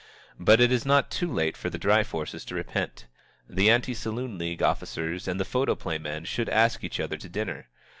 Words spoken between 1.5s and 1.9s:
for the